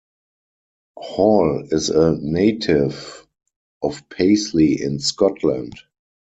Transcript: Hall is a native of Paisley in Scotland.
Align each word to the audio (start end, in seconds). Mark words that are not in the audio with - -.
Hall 0.97 1.63
is 1.69 1.91
a 1.91 2.17
native 2.19 3.27
of 3.83 4.09
Paisley 4.09 4.81
in 4.81 4.97
Scotland. 4.97 5.75